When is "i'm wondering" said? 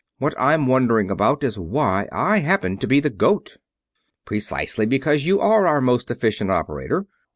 0.39-1.11